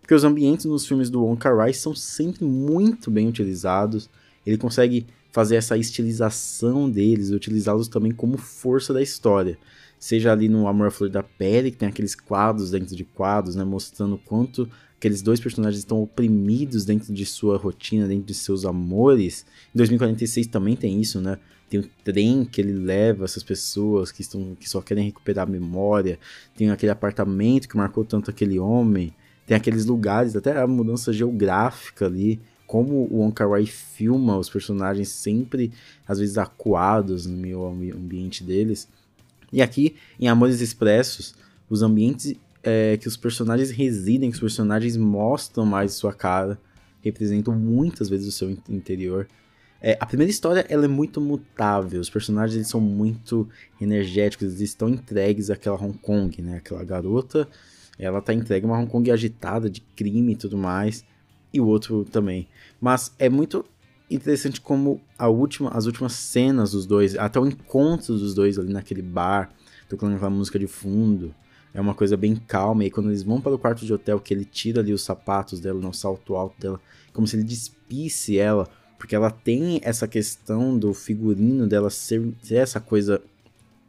Porque 0.00 0.14
os 0.14 0.24
ambientes 0.24 0.64
nos 0.64 0.86
filmes 0.86 1.08
do 1.08 1.22
Wong 1.22 1.38
Kar 1.38 1.56
Wai 1.56 1.72
são 1.72 1.94
sempre 1.94 2.44
muito 2.44 3.10
bem 3.10 3.28
utilizados. 3.28 4.10
Ele 4.44 4.58
consegue 4.58 5.06
fazer 5.32 5.56
essa 5.56 5.76
estilização 5.76 6.88
deles, 6.88 7.30
utilizá-los 7.30 7.88
também 7.88 8.12
como 8.12 8.36
força 8.38 8.92
da 8.92 9.02
história 9.02 9.58
seja 10.02 10.32
ali 10.32 10.48
no 10.48 10.66
Amor 10.66 10.88
à 10.88 10.90
Flor 10.90 11.08
da 11.08 11.22
Pele, 11.22 11.70
que 11.70 11.76
tem 11.76 11.88
aqueles 11.88 12.16
quadros 12.16 12.72
dentro 12.72 12.96
de 12.96 13.04
quadros, 13.04 13.54
né, 13.54 13.62
mostrando 13.62 14.18
quanto 14.18 14.68
aqueles 14.96 15.22
dois 15.22 15.38
personagens 15.38 15.78
estão 15.78 16.02
oprimidos 16.02 16.84
dentro 16.84 17.14
de 17.14 17.24
sua 17.24 17.56
rotina, 17.56 18.08
dentro 18.08 18.24
de 18.24 18.34
seus 18.34 18.64
amores. 18.64 19.46
Em 19.72 19.78
2046 19.78 20.48
também 20.48 20.74
tem 20.74 21.00
isso, 21.00 21.20
né? 21.20 21.38
Tem 21.70 21.78
o 21.78 21.88
trem 22.02 22.44
que 22.44 22.60
ele 22.60 22.72
leva 22.72 23.24
essas 23.24 23.44
pessoas 23.44 24.10
que, 24.10 24.22
estão, 24.22 24.56
que 24.58 24.68
só 24.68 24.82
querem 24.82 25.04
recuperar 25.04 25.46
a 25.46 25.50
memória. 25.50 26.18
Tem 26.56 26.68
aquele 26.68 26.90
apartamento 26.90 27.68
que 27.68 27.76
marcou 27.76 28.04
tanto 28.04 28.28
aquele 28.28 28.58
homem. 28.58 29.14
Tem 29.46 29.56
aqueles 29.56 29.86
lugares, 29.86 30.34
até 30.34 30.60
a 30.60 30.66
mudança 30.66 31.12
geográfica 31.12 32.06
ali. 32.06 32.40
Como 32.72 33.06
o 33.10 33.18
Wong 33.18 33.34
Kar 33.34 33.50
Wai 33.50 33.66
filma 33.66 34.38
os 34.38 34.48
personagens 34.48 35.10
sempre, 35.10 35.70
às 36.08 36.18
vezes, 36.18 36.38
acuados 36.38 37.26
no 37.26 37.36
meio 37.36 37.66
ambiente 37.66 38.42
deles. 38.42 38.88
E 39.52 39.60
aqui, 39.60 39.94
em 40.18 40.26
Amores 40.26 40.62
Expressos, 40.62 41.34
os 41.68 41.82
ambientes 41.82 42.34
é, 42.62 42.96
que 42.96 43.06
os 43.06 43.14
personagens 43.14 43.70
residem, 43.70 44.30
que 44.30 44.36
os 44.36 44.40
personagens 44.40 44.96
mostram 44.96 45.66
mais 45.66 45.92
sua 45.92 46.14
cara, 46.14 46.58
representam 47.02 47.54
muitas 47.54 48.08
vezes 48.08 48.26
o 48.26 48.32
seu 48.32 48.48
interior. 48.70 49.28
É, 49.78 49.98
a 50.00 50.06
primeira 50.06 50.30
história 50.30 50.64
ela 50.66 50.86
é 50.86 50.88
muito 50.88 51.20
mutável, 51.20 52.00
os 52.00 52.08
personagens 52.08 52.56
eles 52.56 52.68
são 52.68 52.80
muito 52.80 53.46
energéticos, 53.78 54.46
eles 54.46 54.60
estão 54.62 54.88
entregues 54.88 55.50
àquela 55.50 55.76
Hong 55.76 55.98
Kong, 55.98 56.40
né? 56.40 56.56
Aquela 56.56 56.82
garota, 56.84 57.46
ela 57.98 58.20
está 58.20 58.32
entregue 58.32 58.64
a 58.64 58.68
uma 58.70 58.78
Hong 58.78 58.90
Kong 58.90 59.10
agitada 59.10 59.68
de 59.68 59.82
crime 59.94 60.32
e 60.32 60.36
tudo 60.36 60.56
mais, 60.56 61.04
e 61.52 61.60
o 61.60 61.66
outro 61.66 62.06
também. 62.06 62.48
Mas 62.82 63.14
é 63.16 63.28
muito 63.28 63.64
interessante 64.10 64.60
como 64.60 65.00
a 65.16 65.28
última, 65.28 65.70
as 65.70 65.86
últimas 65.86 66.14
cenas 66.14 66.72
dos 66.72 66.84
dois, 66.84 67.16
até 67.16 67.38
o 67.38 67.46
encontro 67.46 68.18
dos 68.18 68.34
dois 68.34 68.58
ali 68.58 68.72
naquele 68.72 69.00
bar, 69.00 69.52
tocando 69.88 70.16
aquela 70.16 70.28
música 70.28 70.58
de 70.58 70.66
fundo, 70.66 71.32
é 71.72 71.80
uma 71.80 71.94
coisa 71.94 72.16
bem 72.16 72.34
calma. 72.34 72.84
E 72.84 72.90
quando 72.90 73.10
eles 73.10 73.22
vão 73.22 73.40
para 73.40 73.54
o 73.54 73.58
quarto 73.58 73.86
de 73.86 73.92
hotel, 73.92 74.18
que 74.18 74.34
ele 74.34 74.44
tira 74.44 74.80
ali 74.80 74.92
os 74.92 75.02
sapatos 75.02 75.60
dela, 75.60 75.80
no 75.80 75.94
salto 75.94 76.34
alto 76.34 76.60
dela, 76.60 76.80
como 77.12 77.24
se 77.24 77.36
ele 77.36 77.44
despisse 77.44 78.36
ela, 78.36 78.68
porque 78.98 79.14
ela 79.14 79.30
tem 79.30 79.80
essa 79.84 80.08
questão 80.08 80.76
do 80.76 80.92
figurino 80.92 81.68
dela 81.68 81.88
ser, 81.88 82.34
ser 82.42 82.56
essa 82.56 82.80
coisa 82.80 83.22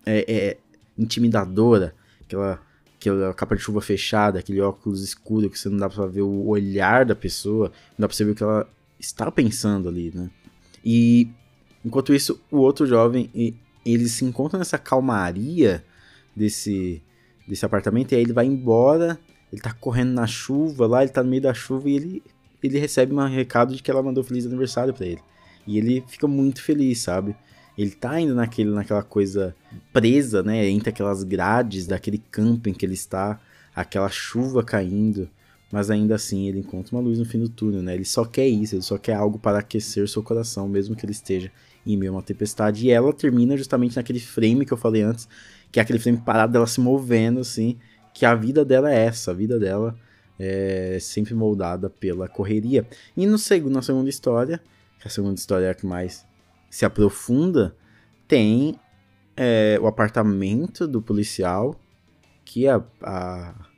é, 0.06 0.24
é, 0.32 0.58
intimidadora, 0.96 1.96
aquela, 2.22 2.62
aquela 3.00 3.34
capa 3.34 3.56
de 3.56 3.62
chuva 3.64 3.82
fechada, 3.82 4.38
aquele 4.38 4.62
óculos 4.62 5.02
escuro 5.02 5.50
que 5.50 5.58
você 5.58 5.68
não 5.68 5.78
dá 5.78 5.90
pra 5.90 6.06
ver 6.06 6.22
o 6.22 6.46
olhar 6.46 7.06
da 7.06 7.16
pessoa, 7.16 7.72
não 7.98 8.04
dá 8.04 8.08
pra 8.08 8.16
você 8.16 8.24
ver 8.24 8.32
o 8.32 8.36
que 8.36 8.44
ela 8.44 8.70
está 9.04 9.32
pensando 9.32 9.90
ali, 9.90 10.12
né? 10.14 10.30
E 10.84 11.30
enquanto 11.84 12.14
isso, 12.14 12.42
o 12.50 12.58
outro 12.58 12.86
jovem, 12.86 13.30
ele 13.86 14.08
se 14.08 14.26
encontra 14.26 14.58
nessa 14.58 14.78
calmaria 14.78 15.84
desse, 16.36 17.02
desse 17.48 17.66
apartamento 17.66 18.12
e 18.12 18.16
aí 18.16 18.22
ele 18.22 18.34
vai 18.34 18.46
embora, 18.46 19.20
ele 19.52 19.62
tá 19.62 19.74
correndo 19.74 20.14
na 20.14 20.26
chuva 20.26 20.88
lá, 20.88 21.04
ele 21.04 21.12
tá 21.12 21.22
no 21.22 21.30
meio 21.30 21.42
da 21.42 21.54
chuva 21.54 21.90
e 21.90 21.96
ele, 21.96 22.24
ele 22.62 22.80
recebe 22.80 23.14
um 23.14 23.28
recado 23.28 23.76
de 23.76 23.84
que 23.84 23.92
ela 23.92 24.02
mandou 24.02 24.24
feliz 24.24 24.46
aniversário 24.46 24.94
para 24.94 25.06
ele. 25.06 25.22
E 25.68 25.78
ele 25.78 26.04
fica 26.08 26.28
muito 26.28 26.62
feliz, 26.62 27.00
sabe? 27.00 27.36
Ele 27.78 27.92
tá 27.92 28.20
indo 28.20 28.36
naquele, 28.36 28.72
naquela 28.72 29.04
coisa 29.04 29.56
presa, 29.92 30.44
né? 30.44 30.68
Entre 30.70 30.90
aquelas 30.90 31.24
grades 31.24 31.88
daquele 31.88 32.18
campo 32.18 32.70
em 32.70 32.74
que 32.74 32.86
ele 32.86 32.94
está, 32.94 33.40
aquela 33.76 34.10
chuva 34.10 34.64
caindo. 34.64 35.30
Mas 35.74 35.90
ainda 35.90 36.14
assim 36.14 36.48
ele 36.48 36.60
encontra 36.60 36.96
uma 36.96 37.02
luz 37.02 37.18
no 37.18 37.26
fim 37.26 37.40
do 37.40 37.50
túnel, 37.50 37.82
né? 37.82 37.96
Ele 37.96 38.06
só 38.06 38.24
quer 38.26 38.48
isso, 38.48 38.76
ele 38.76 38.84
só 38.84 38.96
quer 38.96 39.16
algo 39.16 39.40
para 39.40 39.58
aquecer 39.58 40.08
seu 40.08 40.22
coração, 40.22 40.70
mesmo 40.70 40.96
que 40.96 41.04
ele 41.04 41.14
esteja 41.14 41.52
em 41.84 41.98
meio 41.98 42.12
a 42.12 42.16
uma 42.18 42.22
tempestade. 42.22 42.86
E 42.86 42.92
ela 42.92 43.12
termina 43.12 43.58
justamente 43.58 43.96
naquele 43.96 44.20
frame 44.20 44.68
que 44.68 44.72
eu 44.72 44.78
falei 44.78 45.02
antes, 45.02 45.28
que 45.72 45.80
é 45.80 45.82
aquele 45.82 45.98
frame 45.98 46.20
parado 46.20 46.54
dela 46.54 46.68
se 46.68 46.80
movendo, 46.80 47.40
assim. 47.40 47.80
Que 48.14 48.24
a 48.24 48.36
vida 48.36 48.64
dela 48.64 48.94
é 48.94 49.06
essa, 49.06 49.32
a 49.32 49.34
vida 49.34 49.58
dela 49.58 49.98
é 50.38 51.00
sempre 51.02 51.34
moldada 51.34 51.90
pela 51.90 52.28
correria. 52.28 52.88
E 53.18 53.26
no 53.26 53.40
segundo, 53.40 53.74
na 53.74 53.82
segunda 53.82 54.12
história, 54.12 54.60
que 55.00 55.08
é 55.08 55.08
a 55.08 55.10
segunda 55.10 55.40
história 55.40 55.66
é 55.66 55.70
a 55.72 55.74
que 55.74 55.88
mais 55.88 56.24
se 56.70 56.86
aprofunda, 56.86 57.76
tem 58.28 58.80
é, 59.36 59.80
o 59.82 59.88
apartamento 59.88 60.88
do 60.88 61.02
policial, 61.02 61.76
que 62.46 62.68
a, 62.68 62.76
a, 63.02 63.50
a 63.50 63.73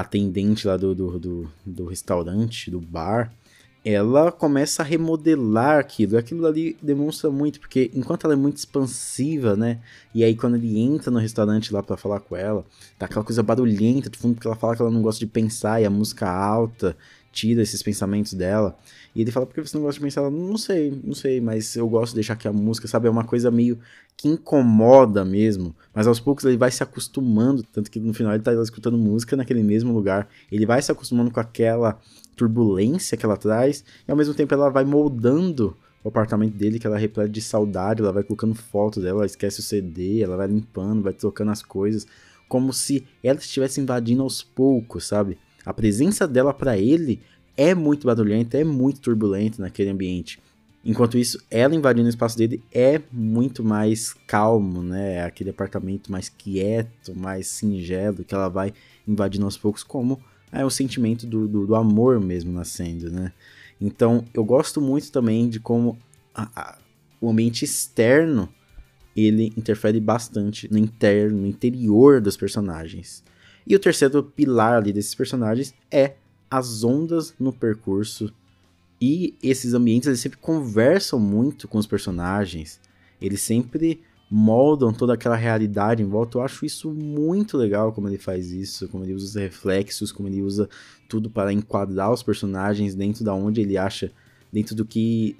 atendente 0.00 0.66
lá 0.66 0.76
do, 0.76 0.94
do, 0.94 1.18
do, 1.18 1.50
do 1.64 1.84
restaurante, 1.86 2.70
do 2.70 2.80
bar, 2.80 3.32
ela 3.84 4.32
começa 4.32 4.82
a 4.82 4.84
remodelar 4.84 5.78
aquilo. 5.78 6.16
Aquilo 6.16 6.46
ali 6.46 6.76
demonstra 6.82 7.30
muito, 7.30 7.60
porque 7.60 7.90
enquanto 7.94 8.24
ela 8.24 8.32
é 8.32 8.36
muito 8.36 8.56
expansiva, 8.56 9.54
né? 9.54 9.78
E 10.14 10.24
aí 10.24 10.34
quando 10.34 10.56
ele 10.56 10.78
entra 10.80 11.10
no 11.10 11.18
restaurante 11.18 11.72
lá 11.72 11.82
para 11.82 11.96
falar 11.96 12.20
com 12.20 12.34
ela, 12.34 12.64
tá 12.98 13.06
aquela 13.06 13.24
coisa 13.24 13.42
barulhenta, 13.42 14.10
de 14.10 14.18
fundo, 14.18 14.34
porque 14.34 14.48
ela 14.48 14.56
fala 14.56 14.74
que 14.74 14.82
ela 14.82 14.90
não 14.90 15.02
gosta 15.02 15.20
de 15.20 15.26
pensar 15.26 15.80
e 15.80 15.84
a 15.84 15.90
música 15.90 16.28
alta 16.28 16.96
tira 17.34 17.60
esses 17.60 17.82
pensamentos 17.82 18.32
dela. 18.32 18.78
E 19.14 19.20
ele 19.20 19.30
fala, 19.30 19.44
por 19.44 19.54
que 19.54 19.60
você 19.60 19.76
não 19.76 19.84
gosta 19.84 19.98
de 19.98 20.04
pensar? 20.04 20.30
Não 20.30 20.56
sei, 20.56 20.98
não 21.02 21.14
sei, 21.14 21.40
mas 21.40 21.74
eu 21.74 21.88
gosto 21.88 22.12
de 22.12 22.16
deixar 22.16 22.36
que 22.36 22.46
a 22.46 22.52
música, 22.52 22.86
sabe, 22.86 23.08
é 23.08 23.10
uma 23.10 23.24
coisa 23.24 23.50
meio 23.50 23.78
que 24.16 24.28
incomoda 24.28 25.24
mesmo. 25.24 25.74
Mas 25.92 26.06
aos 26.06 26.20
poucos 26.20 26.44
ele 26.44 26.56
vai 26.56 26.70
se 26.70 26.82
acostumando, 26.82 27.62
tanto 27.64 27.90
que 27.90 27.98
no 27.98 28.14
final 28.14 28.32
ele 28.32 28.42
tá 28.42 28.52
escutando 28.54 28.96
música 28.96 29.36
naquele 29.36 29.62
mesmo 29.62 29.92
lugar. 29.92 30.28
Ele 30.50 30.64
vai 30.64 30.80
se 30.80 30.92
acostumando 30.92 31.30
com 31.30 31.40
aquela 31.40 32.00
turbulência 32.36 33.16
que 33.16 33.26
ela 33.26 33.36
traz, 33.36 33.84
e 34.06 34.10
ao 34.10 34.16
mesmo 34.16 34.34
tempo 34.34 34.54
ela 34.54 34.70
vai 34.70 34.84
moldando 34.84 35.76
o 36.02 36.08
apartamento 36.08 36.54
dele, 36.54 36.78
que 36.78 36.86
ela 36.86 36.98
repleta 36.98 37.30
de 37.30 37.40
saudade, 37.40 38.02
ela 38.02 38.12
vai 38.12 38.22
colocando 38.22 38.54
fotos 38.54 39.02
dela, 39.02 39.20
ela 39.20 39.26
esquece 39.26 39.60
o 39.60 39.62
CD, 39.62 40.20
ela 40.20 40.36
vai 40.36 40.46
limpando, 40.46 41.02
vai 41.02 41.14
trocando 41.14 41.50
as 41.50 41.62
coisas, 41.62 42.06
como 42.46 42.72
se 42.72 43.06
ela 43.22 43.38
estivesse 43.38 43.80
invadindo 43.80 44.22
aos 44.22 44.42
poucos, 44.42 45.06
sabe? 45.06 45.38
A 45.64 45.72
presença 45.72 46.26
dela 46.26 46.52
para 46.52 46.76
ele 46.78 47.20
é 47.56 47.74
muito 47.74 48.06
barulhenta, 48.06 48.58
é 48.58 48.64
muito 48.64 49.00
turbulenta 49.00 49.62
naquele 49.62 49.90
ambiente. 49.90 50.40
Enquanto 50.84 51.16
isso, 51.16 51.42
ela 51.50 51.74
invadindo 51.74 52.06
o 52.06 52.10
espaço 52.10 52.36
dele 52.36 52.62
é 52.70 53.00
muito 53.10 53.64
mais 53.64 54.14
calmo, 54.26 54.82
né? 54.82 55.14
É 55.14 55.24
aquele 55.24 55.48
apartamento 55.48 56.12
mais 56.12 56.28
quieto, 56.28 57.16
mais 57.16 57.46
singelo, 57.46 58.22
que 58.22 58.34
ela 58.34 58.48
vai 58.48 58.74
invadindo 59.08 59.46
aos 59.46 59.56
poucos, 59.56 59.82
como 59.82 60.20
é 60.52 60.64
o 60.64 60.70
sentimento 60.70 61.26
do, 61.26 61.48
do, 61.48 61.66
do 61.66 61.74
amor 61.74 62.20
mesmo 62.20 62.52
nascendo, 62.52 63.10
né? 63.10 63.32
Então, 63.80 64.24
eu 64.34 64.44
gosto 64.44 64.80
muito 64.80 65.10
também 65.10 65.48
de 65.48 65.58
como 65.58 65.98
a, 66.34 66.48
a, 66.54 66.78
o 67.20 67.30
ambiente 67.30 67.64
externo 67.64 68.48
ele 69.16 69.52
interfere 69.56 69.98
bastante 70.00 70.70
no 70.70 70.78
interno, 70.78 71.38
no 71.38 71.46
interior 71.46 72.20
dos 72.20 72.36
personagens. 72.36 73.24
E 73.66 73.74
o 73.74 73.78
terceiro 73.78 74.22
pilar 74.22 74.74
ali 74.74 74.92
desses 74.92 75.14
personagens 75.14 75.74
é 75.90 76.14
as 76.50 76.84
ondas 76.84 77.34
no 77.38 77.52
percurso. 77.52 78.32
E 79.00 79.34
esses 79.42 79.74
ambientes 79.74 80.06
eles 80.06 80.20
sempre 80.20 80.38
conversam 80.38 81.18
muito 81.18 81.66
com 81.66 81.78
os 81.78 81.86
personagens. 81.86 82.80
Eles 83.20 83.40
sempre 83.40 84.00
moldam 84.30 84.92
toda 84.92 85.14
aquela 85.14 85.36
realidade 85.36 86.02
em 86.02 86.06
volta. 86.06 86.38
Eu 86.38 86.42
acho 86.42 86.64
isso 86.64 86.90
muito 86.90 87.56
legal 87.56 87.92
como 87.92 88.08
ele 88.08 88.18
faz 88.18 88.50
isso, 88.50 88.88
como 88.88 89.04
ele 89.04 89.14
usa 89.14 89.26
os 89.26 89.34
reflexos, 89.34 90.12
como 90.12 90.28
ele 90.28 90.42
usa 90.42 90.68
tudo 91.08 91.30
para 91.30 91.52
enquadrar 91.52 92.12
os 92.12 92.22
personagens 92.22 92.94
dentro 92.94 93.24
da 93.24 93.34
onde 93.34 93.60
ele 93.60 93.76
acha, 93.76 94.10
dentro 94.52 94.74
do 94.74 94.84
que, 94.84 95.36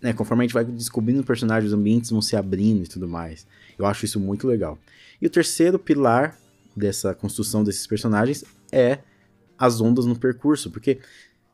né, 0.00 0.12
conforme 0.12 0.44
a 0.44 0.46
gente 0.46 0.54
vai 0.54 0.64
descobrindo 0.64 1.20
o 1.20 1.24
personagem, 1.24 1.66
os 1.66 1.74
ambientes 1.74 2.10
vão 2.10 2.22
se 2.22 2.36
abrindo 2.36 2.84
e 2.84 2.88
tudo 2.88 3.08
mais. 3.08 3.46
Eu 3.78 3.86
acho 3.86 4.04
isso 4.04 4.18
muito 4.18 4.46
legal. 4.46 4.78
E 5.20 5.26
o 5.26 5.30
terceiro 5.30 5.78
pilar 5.78 6.38
dessa 6.76 7.14
construção 7.14 7.64
desses 7.64 7.86
personagens 7.86 8.44
é 8.72 9.00
as 9.58 9.80
ondas 9.80 10.06
no 10.06 10.18
percurso, 10.18 10.70
porque 10.70 11.00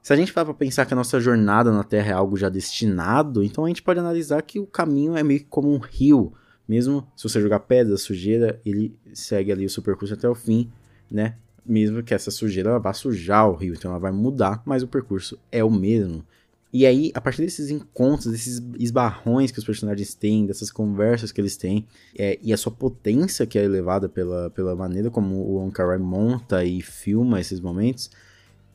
se 0.01 0.13
a 0.13 0.17
gente 0.17 0.33
parar 0.33 0.45
para 0.45 0.55
pensar 0.55 0.87
que 0.87 0.95
a 0.95 0.97
nossa 0.97 1.19
jornada 1.19 1.73
na 1.73 1.83
Terra 1.83 2.11
é 2.11 2.13
algo 2.13 2.37
já 2.37 2.49
destinado, 2.49 3.43
então 3.43 3.65
a 3.65 3.69
gente 3.69 3.83
pode 3.83 3.99
analisar 3.99 4.41
que 4.43 4.61
o 4.61 4.67
caminho 4.67 5.17
é 5.17 5.23
meio 5.25 5.41
que 5.41 5.47
como 5.47 5.75
um 5.75 5.79
rio, 5.79 6.33
mesmo 6.69 7.07
se 7.17 7.29
você 7.29 7.41
jogar 7.41 7.61
pedra, 7.61 7.97
sujeira, 7.97 8.61
ele 8.65 8.97
segue 9.13 9.51
ali 9.51 9.67
o 9.67 9.71
seu 9.71 9.83
percurso 9.83 10.15
até 10.15 10.29
o 10.29 10.35
fim, 10.35 10.71
né? 11.11 11.37
Mesmo 11.65 12.05
que 12.05 12.15
essa 12.15 12.31
sujeira 12.31 12.79
vá 12.79 12.93
sujar 12.93 13.51
o 13.51 13.57
rio, 13.57 13.75
então 13.75 13.91
ela 13.91 13.99
vai 13.99 14.13
mudar, 14.13 14.63
mas 14.65 14.85
o 14.85 14.89
percurso 14.89 15.37
é 15.51 15.65
o 15.65 15.71
mesmo. 15.71 16.25
E 16.73 16.85
aí, 16.85 17.11
a 17.15 17.21
partir 17.21 17.43
desses 17.43 17.71
encontros, 17.71 18.33
desses 18.33 18.61
esbarrões 18.79 19.51
que 19.51 19.59
os 19.59 19.65
personagens 19.65 20.15
têm, 20.15 20.47
dessas 20.47 20.71
conversas 20.71 21.33
que 21.33 21.41
eles 21.41 21.57
têm, 21.57 21.87
é, 22.19 22.39
e 22.43 22.53
a 22.53 22.57
sua 22.57 22.73
potência 22.73 23.47
que 23.47 23.59
é 23.59 23.65
elevada 23.65 24.09
pela, 24.09 24.51
pela 24.51 24.75
maneira 24.75 25.11
como 25.11 25.37
o 25.37 25.59
Onkarai 25.59 25.99
monta 25.99 26.65
e 26.65 26.83
filma 26.83 27.41
esses 27.41 27.61
momentos, 27.61 28.11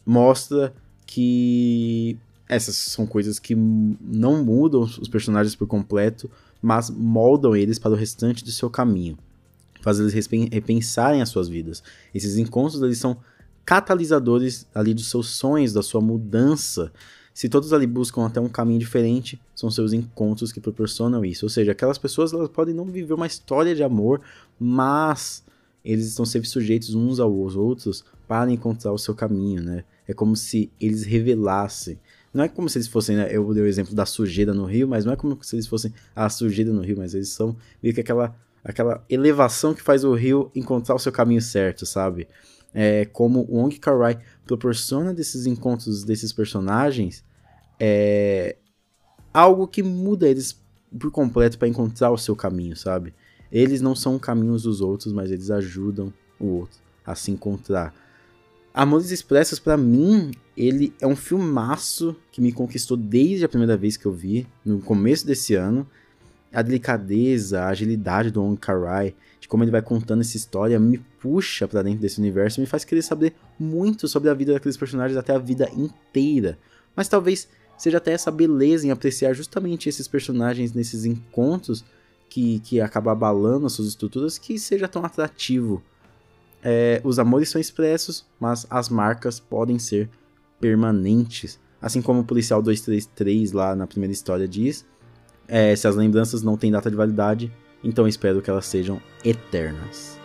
mostra 0.05 0.73
que 1.05 2.17
essas 2.47 2.75
são 2.75 3.05
coisas 3.05 3.39
que 3.39 3.55
não 3.55 4.43
mudam 4.43 4.81
os 4.81 5.07
personagens 5.07 5.55
por 5.55 5.67
completo, 5.67 6.29
mas 6.61 6.89
moldam 6.89 7.55
eles 7.55 7.79
para 7.79 7.91
o 7.91 7.95
restante 7.95 8.43
do 8.43 8.51
seu 8.51 8.69
caminho. 8.69 9.17
Faz 9.81 9.99
eles 9.99 10.13
repensarem 10.13 11.21
as 11.21 11.29
suas 11.29 11.47
vidas. 11.47 11.83
Esses 12.13 12.37
encontros 12.37 12.81
eles 12.81 12.97
são 12.97 13.17
catalisadores 13.65 14.67
ali 14.73 14.93
dos 14.93 15.09
seus 15.09 15.29
sonhos, 15.29 15.73
da 15.73 15.81
sua 15.81 16.01
mudança, 16.01 16.91
se 17.33 17.47
todos 17.47 17.71
ali 17.73 17.87
buscam 17.87 18.25
até 18.25 18.39
um 18.39 18.49
caminho 18.49 18.79
diferente, 18.79 19.41
são 19.55 19.71
seus 19.71 19.93
encontros 19.93 20.51
que 20.51 20.59
proporcionam 20.59 21.23
isso. 21.23 21.45
Ou 21.45 21.49
seja, 21.49 21.71
aquelas 21.71 21.97
pessoas 21.97 22.33
elas 22.33 22.49
podem 22.49 22.73
não 22.73 22.85
viver 22.85 23.13
uma 23.13 23.27
história 23.27 23.73
de 23.73 23.83
amor, 23.83 24.21
mas 24.59 25.43
eles 25.83 26.07
estão 26.07 26.25
sempre 26.25 26.47
sujeitos 26.47 26.93
uns 26.93 27.19
aos 27.19 27.55
outros 27.55 28.03
para 28.27 28.51
encontrar 28.51 28.91
o 28.91 28.97
seu 28.97 29.15
caminho, 29.15 29.63
né? 29.63 29.83
É 30.07 30.13
como 30.13 30.35
se 30.35 30.71
eles 30.79 31.03
revelassem. 31.03 31.99
Não 32.33 32.43
é 32.43 32.47
como 32.47 32.69
se 32.69 32.77
eles 32.77 32.87
fossem, 32.87 33.15
né? 33.15 33.27
Eu 33.31 33.53
dei 33.53 33.63
o 33.63 33.67
exemplo 33.67 33.95
da 33.95 34.05
sujeira 34.05 34.53
no 34.53 34.65
rio, 34.65 34.87
mas 34.87 35.05
não 35.05 35.13
é 35.13 35.15
como 35.15 35.37
se 35.41 35.55
eles 35.55 35.67
fossem 35.67 35.93
a 36.15 36.29
sujeira 36.29 36.71
no 36.71 36.81
rio, 36.81 36.97
mas 36.97 37.13
eles 37.13 37.29
são 37.29 37.55
meio 37.81 37.93
que 37.93 38.01
aquela, 38.01 38.35
aquela 38.63 39.03
elevação 39.09 39.73
que 39.73 39.81
faz 39.81 40.03
o 40.03 40.13
rio 40.13 40.51
encontrar 40.55 40.95
o 40.95 40.99
seu 40.99 41.11
caminho 41.11 41.41
certo, 41.41 41.85
sabe? 41.85 42.27
É 42.73 43.05
como 43.05 43.45
o 43.49 43.57
Ong 43.57 43.77
Karai 43.79 44.19
proporciona 44.45 45.13
desses 45.13 45.45
encontros 45.45 46.03
desses 46.03 46.31
personagens 46.31 47.23
é 47.79 48.55
algo 49.33 49.67
que 49.67 49.81
muda 49.81 50.27
eles 50.27 50.61
por 50.99 51.09
completo 51.09 51.57
para 51.57 51.67
encontrar 51.67 52.11
o 52.11 52.17
seu 52.17 52.35
caminho, 52.35 52.75
sabe? 52.75 53.13
Eles 53.51 53.81
não 53.81 53.95
são 53.95 54.19
caminhos 54.19 54.63
dos 54.63 54.81
outros, 54.81 55.11
mas 55.11 55.31
eles 55.31 55.49
ajudam 55.49 56.13
o 56.39 56.45
outro 56.45 56.79
a 57.05 57.15
se 57.15 57.31
encontrar. 57.31 57.93
Amores 58.73 59.11
Expressos, 59.11 59.59
para 59.59 59.75
mim, 59.75 60.31
ele 60.55 60.93
é 61.01 61.07
um 61.07 61.15
filmaço 61.15 62.15
que 62.31 62.39
me 62.39 62.53
conquistou 62.53 62.95
desde 62.95 63.43
a 63.43 63.49
primeira 63.49 63.75
vez 63.75 63.97
que 63.97 64.05
eu 64.05 64.13
vi, 64.13 64.47
no 64.63 64.79
começo 64.79 65.25
desse 65.25 65.55
ano. 65.55 65.85
A 66.53 66.61
delicadeza, 66.61 67.61
a 67.61 67.69
agilidade 67.69 68.31
do 68.31 68.43
Ong 68.43 68.59
Karai, 68.59 69.15
de 69.39 69.47
como 69.47 69.63
ele 69.63 69.71
vai 69.71 69.81
contando 69.81 70.21
essa 70.21 70.35
história, 70.35 70.79
me 70.79 70.97
puxa 71.19 71.67
para 71.67 71.81
dentro 71.81 72.01
desse 72.01 72.19
universo, 72.19 72.59
me 72.59 72.67
faz 72.67 72.83
querer 72.83 73.01
saber 73.01 73.33
muito 73.59 74.07
sobre 74.07 74.29
a 74.29 74.33
vida 74.33 74.53
daqueles 74.53 74.77
personagens 74.77 75.17
até 75.17 75.33
a 75.33 75.37
vida 75.37 75.69
inteira. 75.75 76.57
Mas 76.95 77.07
talvez 77.07 77.47
seja 77.77 77.97
até 77.97 78.11
essa 78.11 78.29
beleza 78.29 78.85
em 78.85 78.91
apreciar 78.91 79.33
justamente 79.33 79.89
esses 79.89 80.07
personagens 80.07 80.73
nesses 80.73 81.05
encontros 81.05 81.83
que, 82.29 82.59
que 82.59 82.79
acaba 82.79 83.11
abalando 83.11 83.65
as 83.65 83.73
suas 83.73 83.87
estruturas, 83.87 84.37
que 84.37 84.59
seja 84.59 84.87
tão 84.87 85.03
atrativo. 85.03 85.81
É, 86.63 87.01
os 87.03 87.17
amores 87.17 87.49
são 87.49 87.59
expressos, 87.59 88.25
mas 88.39 88.67
as 88.69 88.87
marcas 88.87 89.39
podem 89.39 89.79
ser 89.79 90.09
permanentes. 90.59 91.59
Assim 91.81 92.01
como 92.01 92.19
o 92.21 92.23
Policial 92.23 92.61
233 92.61 93.51
lá 93.51 93.75
na 93.75 93.87
primeira 93.87 94.13
história 94.13 94.47
diz, 94.47 94.85
é, 95.51 95.75
se 95.75 95.85
as 95.85 95.97
lembranças 95.97 96.41
não 96.41 96.55
têm 96.55 96.71
data 96.71 96.89
de 96.89 96.95
validade, 96.95 97.51
então 97.83 98.07
espero 98.07 98.41
que 98.41 98.49
elas 98.49 98.65
sejam 98.65 99.01
eternas. 99.23 100.17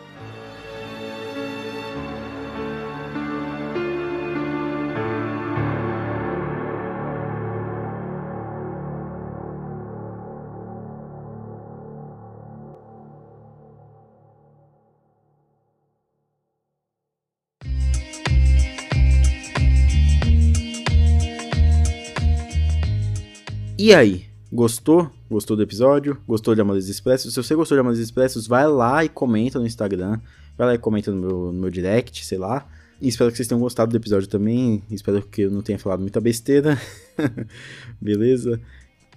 E 23.78 23.92
aí? 23.94 24.24
Gostou? 24.52 25.15
Gostou 25.28 25.56
do 25.56 25.62
episódio? 25.62 26.16
Gostou 26.26 26.54
de 26.54 26.60
Amores 26.60 26.88
Expressos? 26.88 27.34
Se 27.34 27.42
você 27.42 27.54
gostou 27.54 27.76
de 27.76 27.80
Amores 27.80 27.98
Expressos, 27.98 28.46
vai 28.46 28.66
lá 28.68 29.04
e 29.04 29.08
comenta 29.08 29.58
no 29.58 29.66
Instagram. 29.66 30.20
Vai 30.56 30.68
lá 30.68 30.74
e 30.74 30.78
comenta 30.78 31.10
no 31.10 31.16
meu, 31.16 31.52
no 31.52 31.60
meu 31.60 31.70
direct, 31.70 32.24
sei 32.24 32.38
lá. 32.38 32.66
E 33.00 33.08
espero 33.08 33.30
que 33.30 33.36
vocês 33.36 33.48
tenham 33.48 33.60
gostado 33.60 33.90
do 33.90 33.96
episódio 33.96 34.28
também. 34.28 34.82
Espero 34.90 35.20
que 35.22 35.42
eu 35.42 35.50
não 35.50 35.62
tenha 35.62 35.78
falado 35.78 36.00
muita 36.00 36.20
besteira. 36.20 36.80
Beleza? 38.00 38.60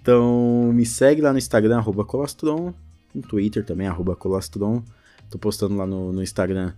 Então, 0.02 0.72
me 0.74 0.84
segue 0.84 1.22
lá 1.22 1.32
no 1.32 1.38
Instagram, 1.38 1.78
arroba 1.78 2.04
Colostron. 2.04 2.74
No 3.14 3.22
Twitter 3.22 3.64
também, 3.64 3.86
arroba 3.86 4.16
Colostron. 4.16 4.82
Tô 5.30 5.38
postando 5.38 5.76
lá 5.76 5.86
no, 5.86 6.12
no 6.12 6.22
Instagram 6.22 6.72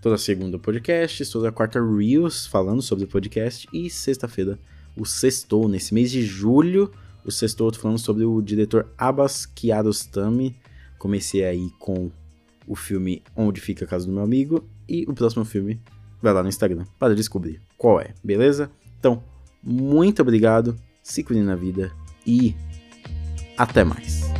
toda 0.00 0.18
segunda 0.18 0.58
podcast, 0.58 1.30
toda 1.30 1.52
quarta 1.52 1.78
Reels 1.80 2.46
falando 2.46 2.82
sobre 2.82 3.04
o 3.04 3.08
podcast. 3.08 3.68
E 3.72 3.90
sexta-feira, 3.90 4.58
o 4.96 5.04
sextou. 5.04 5.68
Nesse 5.68 5.92
mês 5.92 6.10
de 6.10 6.22
julho, 6.22 6.90
o 7.24 7.30
sextou, 7.30 7.70
tô 7.70 7.78
falando 7.78 7.98
sobre 7.98 8.24
o 8.24 8.40
diretor 8.40 8.92
Abbas 8.96 9.46
Kiarostami. 9.46 10.56
Comecei 10.98 11.44
aí 11.44 11.70
com 11.78 12.10
o 12.66 12.74
filme 12.74 13.22
Onde 13.36 13.60
Fica 13.60 13.84
a 13.84 13.88
Casa 13.88 14.06
do 14.06 14.12
Meu 14.12 14.22
Amigo. 14.22 14.64
E 14.88 15.04
o 15.08 15.14
próximo 15.14 15.44
filme 15.44 15.80
vai 16.20 16.32
lá 16.32 16.42
no 16.42 16.48
Instagram 16.48 16.84
para 16.98 17.14
descobrir 17.14 17.60
qual 17.76 18.00
é, 18.00 18.14
beleza? 18.22 18.70
Então, 18.98 19.22
muito 19.62 20.22
obrigado, 20.22 20.76
se 21.02 21.22
cuide 21.22 21.42
na 21.42 21.56
vida 21.56 21.92
e 22.26 22.54
até 23.56 23.84
mais. 23.84 24.31